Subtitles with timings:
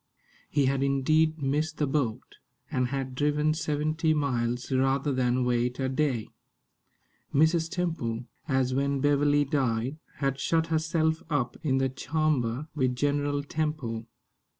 [0.49, 2.37] He had indeed missed the boat,
[2.71, 6.29] and had driven seventy miles rather than wait a day.
[7.31, 7.69] Mrs.
[7.69, 14.07] Temple, as when Beverley died, had shut herself up in the "charmber" with General Temple.